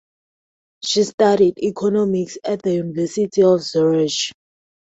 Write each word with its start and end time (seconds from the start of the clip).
She 0.83 1.03
studied 1.03 1.59
economics 1.59 2.39
at 2.43 2.63
the 2.63 2.73
University 2.73 3.43
of 3.43 3.61
Zurich. 3.61 4.31